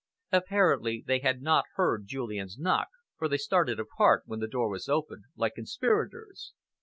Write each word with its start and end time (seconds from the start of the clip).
Apparently 0.31 1.03
they 1.05 1.19
had 1.19 1.43
not 1.43 1.65
heard 1.75 2.07
Julian's 2.07 2.57
knock, 2.57 2.87
for 3.19 3.27
they 3.27 3.37
started 3.37 3.79
apart, 3.79 4.23
when 4.25 4.39
the 4.39 4.47
door 4.47 4.67
was 4.67 4.89
opened, 4.89 5.25
like 5.35 5.53
conspirators. 5.53 6.53